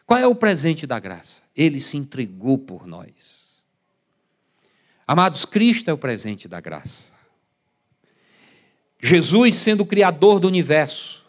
[0.06, 1.42] Qual é o presente da graça?
[1.56, 3.46] Ele se entregou por nós.
[5.08, 7.15] Amados, Cristo é o presente da graça.
[9.02, 11.26] Jesus, sendo o Criador do universo,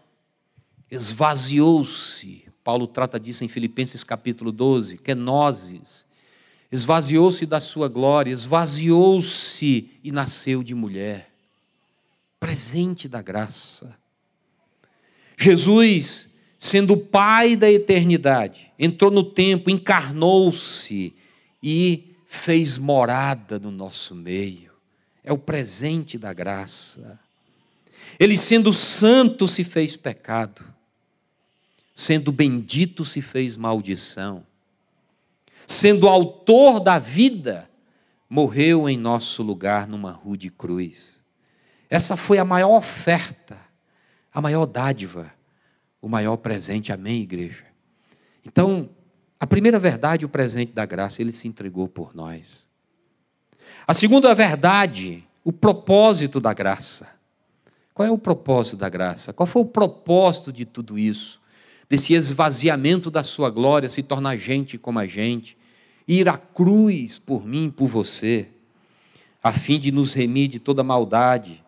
[0.90, 2.44] esvaziou-se.
[2.62, 6.04] Paulo trata disso em Filipenses capítulo 12, que é nozes.
[6.72, 11.30] esvaziou-se da sua glória, esvaziou-se e nasceu de mulher.
[12.40, 13.96] Presente da graça.
[15.38, 21.14] Jesus, sendo o Pai da eternidade, entrou no tempo, encarnou-se
[21.62, 24.72] e fez morada no nosso meio.
[25.22, 27.18] É o presente da graça.
[28.18, 30.64] Ele, sendo santo, se fez pecado,
[31.94, 34.44] sendo bendito, se fez maldição
[35.66, 37.68] sendo autor da vida,
[38.30, 41.20] morreu em nosso lugar numa rude cruz.
[41.90, 43.58] Essa foi a maior oferta,
[44.32, 45.32] a maior dádiva,
[46.00, 46.92] o maior presente.
[46.92, 47.64] Amém, igreja?
[48.44, 48.88] Então,
[49.40, 52.66] a primeira verdade, o presente da graça, ele se entregou por nós.
[53.86, 57.08] A segunda verdade, o propósito da graça.
[57.96, 59.32] Qual é o propósito da graça?
[59.32, 61.40] Qual foi o propósito de tudo isso?
[61.88, 65.56] desse esvaziamento da sua glória, se tornar gente como a gente,
[66.06, 68.48] ir à cruz por mim, por você,
[69.42, 71.64] a fim de nos remir de toda maldade,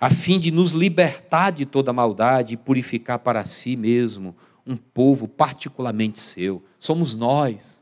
[0.00, 4.34] a fim de nos libertar de toda maldade e purificar para si mesmo
[4.66, 6.62] um povo particularmente seu.
[6.78, 7.80] Somos nós.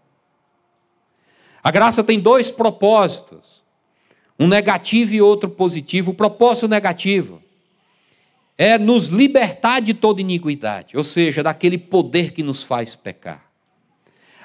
[1.63, 3.63] A graça tem dois propósitos,
[4.39, 6.13] um negativo e outro positivo.
[6.13, 7.43] O propósito negativo
[8.59, 13.49] é nos libertar de toda iniquidade, ou seja, daquele poder que nos faz pecar.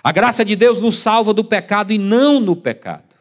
[0.04, 3.16] A graça de Deus nos salva do pecado e não no pecado.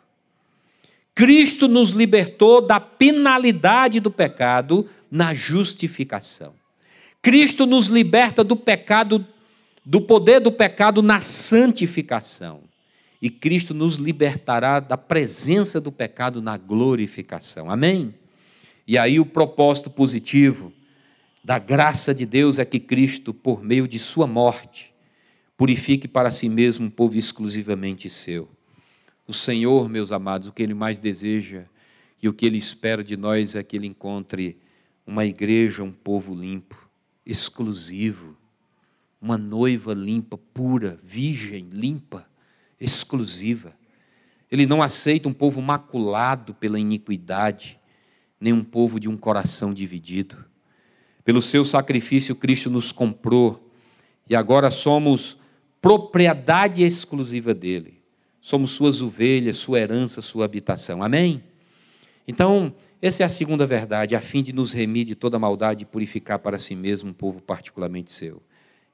[1.14, 6.52] Cristo nos libertou da penalidade do pecado na justificação.
[7.22, 9.24] Cristo nos liberta do pecado,
[9.84, 12.60] do poder do pecado na santificação.
[13.20, 17.70] E Cristo nos libertará da presença do pecado na glorificação.
[17.70, 18.12] Amém?
[18.86, 20.72] E aí o propósito positivo
[21.44, 24.94] da graça de Deus é que Cristo, por meio de sua morte,
[25.56, 28.48] purifique para si mesmo um povo exclusivamente seu.
[29.26, 31.64] O Senhor, meus amados, o que Ele mais deseja
[32.22, 34.56] e o que Ele espera de nós é que Ele encontre
[35.04, 36.88] uma igreja, um povo limpo,
[37.26, 38.36] exclusivo,
[39.20, 42.26] uma noiva limpa, pura, virgem, limpa,
[42.80, 43.74] exclusiva.
[44.50, 47.80] Ele não aceita um povo maculado pela iniquidade,
[48.40, 50.51] nem um povo de um coração dividido.
[51.24, 53.70] Pelo seu sacrifício, Cristo nos comprou
[54.28, 55.38] e agora somos
[55.80, 58.02] propriedade exclusiva dele.
[58.40, 61.02] Somos suas ovelhas, sua herança, sua habitação.
[61.02, 61.44] Amém?
[62.26, 65.86] Então, essa é a segunda verdade, a fim de nos remir de toda maldade e
[65.86, 68.42] purificar para si mesmo um povo particularmente seu.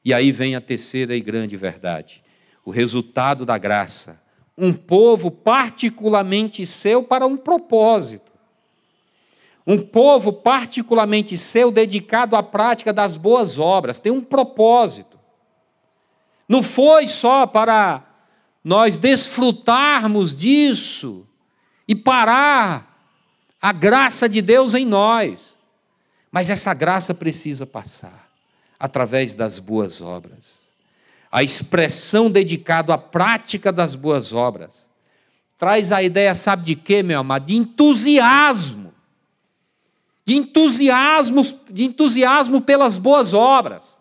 [0.04, 2.22] E aí vem a terceira e grande verdade,
[2.64, 4.22] o resultado da graça.
[4.56, 8.27] Um povo particularmente seu para um propósito
[9.70, 15.18] um povo particularmente seu, dedicado à prática das boas obras, tem um propósito.
[16.48, 18.02] Não foi só para
[18.64, 21.28] nós desfrutarmos disso
[21.86, 22.98] e parar
[23.60, 25.54] a graça de Deus em nós,
[26.32, 28.26] mas essa graça precisa passar
[28.80, 30.68] através das boas obras.
[31.30, 34.88] A expressão dedicada à prática das boas obras
[35.58, 37.44] traz a ideia, sabe de quê, meu amado?
[37.44, 38.77] De entusiasmo
[40.28, 43.96] de entusiasmo, de entusiasmo pelas boas obras.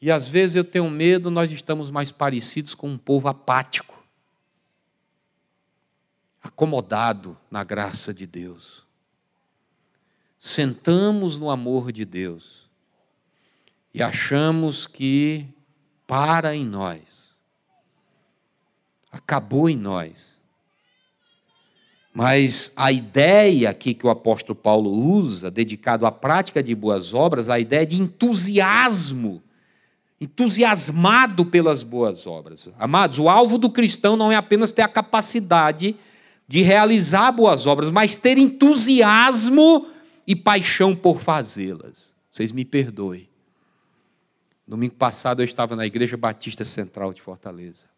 [0.00, 4.02] E às vezes eu tenho medo, nós estamos mais parecidos com um povo apático,
[6.42, 8.86] acomodado na graça de Deus.
[10.38, 12.70] Sentamos no amor de Deus
[13.92, 15.46] e achamos que
[16.06, 17.36] para em nós,
[19.10, 20.31] acabou em nós
[22.12, 27.48] mas a ideia aqui que o apóstolo Paulo usa, dedicado à prática de boas obras,
[27.48, 29.42] a ideia de entusiasmo,
[30.20, 32.68] entusiasmado pelas boas obras.
[32.78, 35.96] Amados, o alvo do cristão não é apenas ter a capacidade
[36.46, 39.86] de realizar boas obras, mas ter entusiasmo
[40.26, 42.14] e paixão por fazê-las.
[42.30, 43.28] Vocês me perdoem.
[44.68, 47.91] Domingo passado eu estava na Igreja Batista Central de Fortaleza.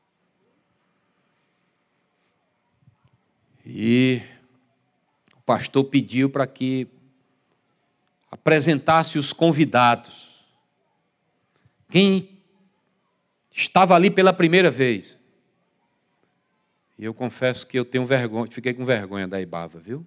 [3.65, 4.21] E
[5.37, 6.87] o pastor pediu para que
[8.31, 10.45] apresentasse os convidados.
[11.89, 12.29] Quem
[13.51, 15.19] estava ali pela primeira vez.
[16.99, 20.05] E eu confesso que eu tenho vergonha, fiquei com vergonha da Ibava, viu?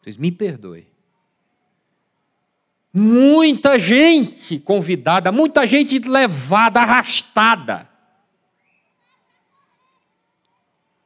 [0.00, 0.86] Vocês me perdoem.
[2.92, 7.88] Muita gente convidada, muita gente levada, arrastada.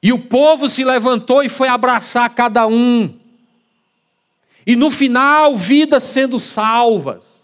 [0.03, 3.19] E o povo se levantou e foi abraçar cada um.
[4.67, 7.39] E no final, vidas sendo salvas.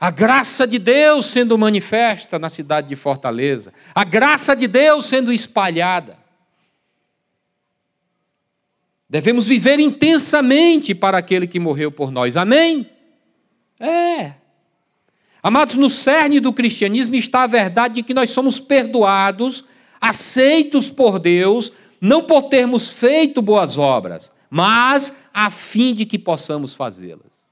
[0.00, 5.32] A graça de Deus sendo manifesta na cidade de Fortaleza, a graça de Deus sendo
[5.32, 6.16] espalhada.
[9.10, 12.36] Devemos viver intensamente para aquele que morreu por nós.
[12.36, 12.88] Amém?
[13.80, 14.34] É.
[15.42, 19.64] Amados, no cerne do cristianismo está a verdade de que nós somos perdoados,
[20.00, 26.74] aceitos por Deus, não por termos feito boas obras, mas a fim de que possamos
[26.74, 27.48] fazê-las.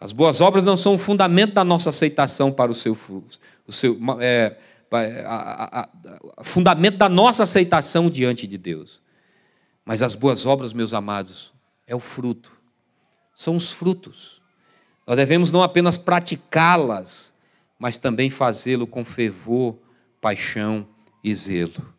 [0.00, 2.96] As boas obras não são o fundamento da nossa aceitação para o seu,
[3.66, 4.56] o seu é,
[4.90, 5.88] a, a,
[6.38, 9.00] a, fundamento da nossa aceitação diante de Deus.
[9.84, 11.52] Mas as boas obras, meus amados,
[11.86, 12.52] é o fruto,
[13.34, 14.42] são os frutos.
[15.06, 17.32] Nós devemos não apenas praticá-las,
[17.78, 19.76] mas também fazê-lo com fervor,
[20.20, 20.86] paixão
[21.22, 21.94] e zelo.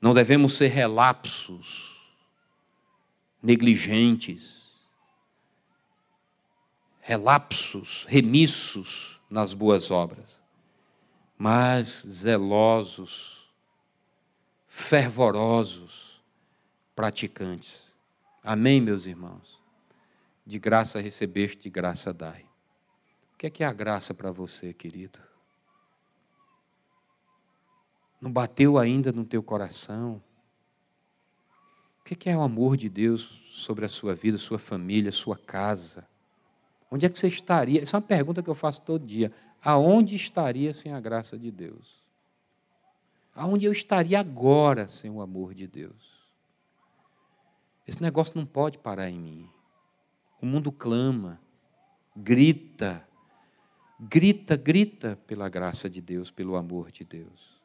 [0.00, 1.98] Não devemos ser relapsos,
[3.42, 4.72] negligentes,
[7.00, 10.42] relapsos, remissos nas boas obras,
[11.36, 13.50] mas zelosos,
[14.66, 16.22] fervorosos,
[16.94, 17.92] praticantes.
[18.42, 19.60] Amém, meus irmãos?
[20.46, 22.42] De graça recebeste, de graça dai.
[23.34, 25.29] O que é que é a graça para você, querido?
[28.20, 30.22] Não bateu ainda no teu coração?
[32.00, 36.06] O que é o amor de Deus sobre a sua vida, sua família, sua casa?
[36.90, 37.80] Onde é que você estaria?
[37.80, 39.32] Essa é uma pergunta que eu faço todo dia.
[39.62, 42.00] Aonde estaria sem a graça de Deus?
[43.34, 46.20] Aonde eu estaria agora sem o amor de Deus?
[47.86, 49.48] Esse negócio não pode parar em mim.
[50.42, 51.40] O mundo clama,
[52.16, 53.06] grita,
[54.00, 57.59] grita, grita pela graça de Deus, pelo amor de Deus.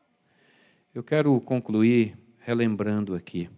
[0.96, 3.50] Eu quero concluir relembrando aqui.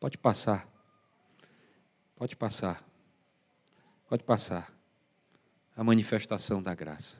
[0.00, 0.66] Pode passar.
[2.16, 2.82] Pode passar.
[4.08, 4.72] Pode passar.
[5.76, 7.18] A manifestação da graça.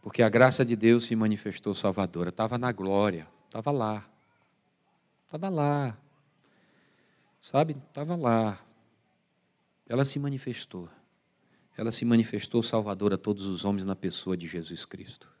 [0.00, 2.28] Porque a graça de Deus se manifestou salvadora.
[2.28, 3.26] Estava na glória.
[3.46, 4.08] Estava lá.
[5.26, 5.98] Estava lá.
[7.40, 7.76] Sabe?
[7.88, 8.64] Estava lá.
[9.88, 10.88] Ela se manifestou.
[11.76, 15.31] Ela se manifestou salvadora a todos os homens na pessoa de Jesus Cristo.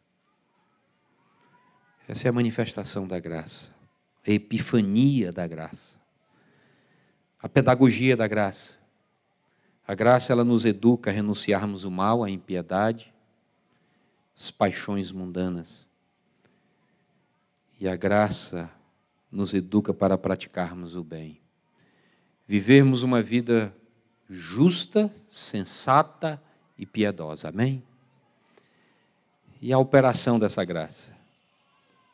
[2.12, 3.70] Essa é a manifestação da graça,
[4.26, 5.98] a epifania da graça,
[7.40, 8.74] a pedagogia da graça.
[9.88, 13.14] A graça ela nos educa a renunciarmos o mal, a impiedade,
[14.36, 15.86] as paixões mundanas.
[17.80, 18.70] E a graça
[19.30, 21.40] nos educa para praticarmos o bem
[22.46, 23.74] vivermos uma vida
[24.28, 26.42] justa, sensata
[26.76, 27.48] e piedosa.
[27.48, 27.82] Amém?
[29.62, 31.21] E a operação dessa graça?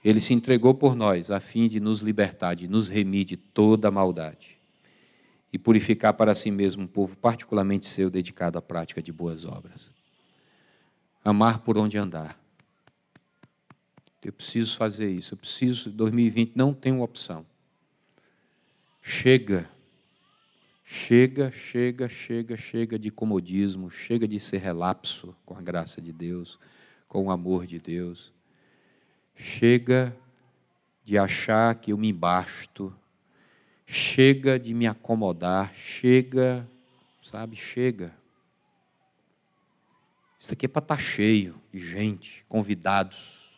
[0.04, 3.88] Ele se entregou por nós a fim de nos libertar, de nos remir de toda
[3.88, 4.56] a maldade
[5.52, 9.90] e purificar para si mesmo um povo particularmente seu dedicado à prática de boas obras.
[11.24, 12.38] Amar por onde andar.
[14.22, 17.46] Eu preciso fazer isso, eu preciso, 2020 não tem opção.
[19.02, 19.68] Chega
[20.90, 26.58] Chega, chega, chega, chega de comodismo, chega de ser relapso com a graça de Deus,
[27.06, 28.32] com o amor de Deus.
[29.38, 30.14] Chega
[31.02, 32.94] de achar que eu me basto.
[33.86, 36.68] Chega de me acomodar, chega,
[37.22, 38.14] sabe, chega.
[40.38, 43.48] Isso aqui é para estar tá cheio de gente, convidados.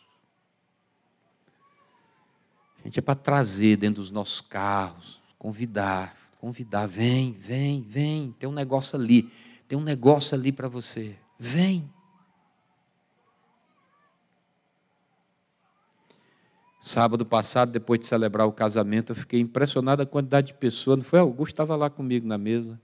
[2.79, 8.49] A gente é para trazer dentro dos nossos carros, convidar convidar, vem, vem, vem, tem
[8.49, 9.31] um negócio ali,
[9.67, 11.87] tem um negócio ali para você, vem.
[16.83, 21.03] Sábado passado, depois de celebrar o casamento, eu fiquei impressionado a quantidade de pessoas, não
[21.03, 21.19] foi?
[21.19, 22.81] Augusto estava lá comigo na mesa.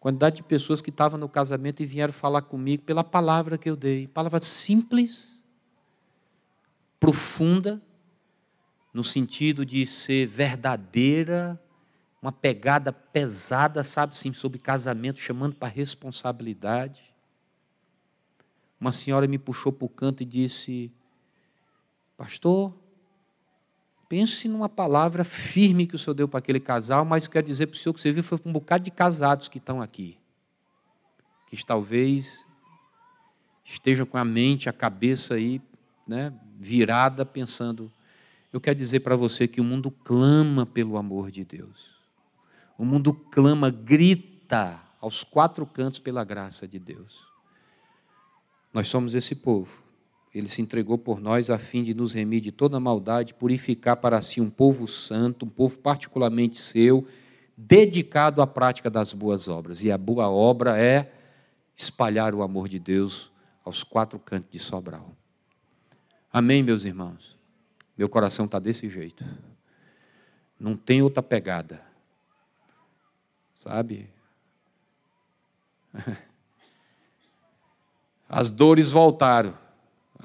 [0.00, 3.76] Quantidade de pessoas que estavam no casamento e vieram falar comigo pela palavra que eu
[3.76, 4.08] dei.
[4.08, 5.42] Palavra simples,
[6.98, 7.82] profunda,
[8.90, 11.60] no sentido de ser verdadeira,
[12.22, 17.14] uma pegada pesada, sabe, sim, sobre casamento, chamando para responsabilidade.
[18.80, 20.90] Uma senhora me puxou para o canto e disse:
[22.16, 22.85] Pastor,
[24.08, 27.74] pense numa palavra firme que o senhor deu para aquele casal, mas quero dizer para
[27.74, 30.18] o senhor que você viu foi para um bocado de casados que estão aqui,
[31.48, 32.46] que talvez
[33.64, 35.60] estejam com a mente, a cabeça aí,
[36.06, 37.92] né, virada, pensando.
[38.52, 41.96] Eu quero dizer para você que o mundo clama pelo amor de Deus.
[42.78, 47.26] O mundo clama, grita aos quatro cantos pela graça de Deus.
[48.72, 49.85] Nós somos esse povo.
[50.36, 54.20] Ele se entregou por nós a fim de nos remir de toda maldade, purificar para
[54.20, 57.06] si um povo santo, um povo particularmente seu,
[57.56, 59.82] dedicado à prática das boas obras.
[59.82, 61.10] E a boa obra é
[61.74, 63.32] espalhar o amor de Deus
[63.64, 65.10] aos quatro cantos de Sobral.
[66.30, 67.34] Amém, meus irmãos?
[67.96, 69.24] Meu coração está desse jeito.
[70.60, 71.80] Não tem outra pegada.
[73.54, 74.10] Sabe?
[78.28, 79.64] As dores voltaram.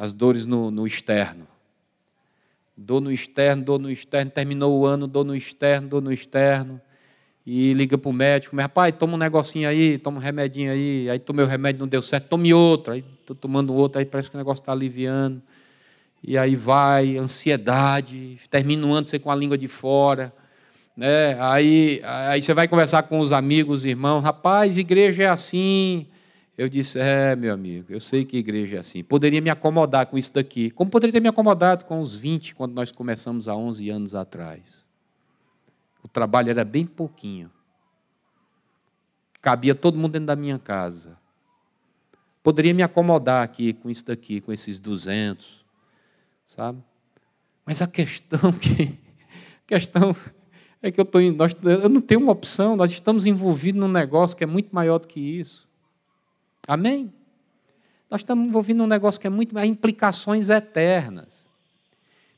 [0.01, 1.47] As dores no, no externo.
[2.75, 4.31] Dor no externo, dor no externo.
[4.31, 6.81] Terminou o ano, dor no externo, dor no externo
[7.45, 11.07] e liga para o médico, mas rapaz, toma um negocinho aí, toma um remedinho aí,
[11.07, 14.29] aí tomei o remédio, não deu certo, tome outro, aí estou tomando outro, aí parece
[14.29, 15.39] que o negócio está aliviando.
[16.23, 20.33] E aí vai, ansiedade, termina o ano você com a língua de fora.
[20.97, 21.37] Né?
[21.39, 26.07] Aí, aí você vai conversar com os amigos, os irmãos, rapaz, igreja é assim.
[26.61, 29.03] Eu disse, é, meu amigo, eu sei que igreja é assim.
[29.03, 30.69] Poderia me acomodar com isso daqui.
[30.69, 34.85] Como poderia ter me acomodado com os 20, quando nós começamos há 11 anos atrás.
[36.03, 37.49] O trabalho era bem pouquinho.
[39.41, 41.17] Cabia todo mundo dentro da minha casa.
[42.43, 45.65] Poderia me acomodar aqui com isso daqui, com esses 200,
[46.45, 46.79] sabe?
[47.65, 48.99] Mas a questão que
[49.63, 50.15] a questão
[50.79, 54.37] é que eu tô nós, eu não tenho uma opção, nós estamos envolvidos num negócio
[54.37, 55.70] que é muito maior do que isso.
[56.67, 57.13] Amém?
[58.09, 61.49] Nós estamos envolvidos num negócio que é muito há implicações eternas.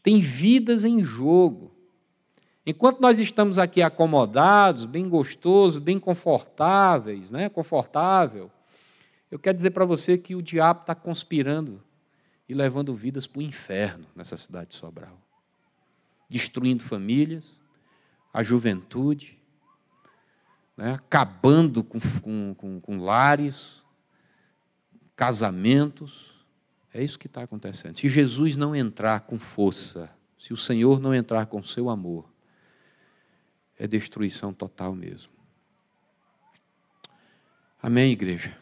[0.04, 1.72] Tem vidas em jogo.
[2.66, 7.50] Enquanto nós estamos aqui acomodados, bem gostosos, bem confortáveis, né?
[7.50, 8.52] confortável,
[9.32, 11.84] eu quero dizer para você que o diabo está conspirando
[12.48, 15.18] e levando vidas para o inferno nessa cidade de Sobral.
[16.30, 17.60] Destruindo famílias,
[18.34, 19.40] a juventude,
[20.78, 20.94] né?
[20.94, 23.83] acabando com, com, com, com lares,
[25.16, 26.34] casamentos.
[26.94, 27.98] É isso que está acontecendo.
[27.98, 32.30] Se Jesus não entrar com força, se o Senhor não entrar com seu amor,
[33.78, 35.32] é destruição total mesmo.
[37.82, 38.58] Amém, igreja?